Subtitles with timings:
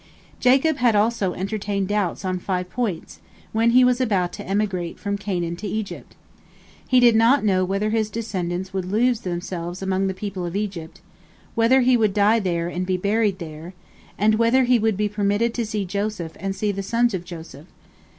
[0.39, 3.19] Jacob had also entertained doubts on five points,
[3.51, 6.15] when he was about to emigrate from Canaan to Egypt:
[6.87, 11.01] He did not know whether his descendants would lose themselves among the people of Egypt;
[11.53, 13.75] whether he would die there and be buried there;
[14.17, 17.67] and whether he would be permitted to see Joseph and see the sons of Joseph.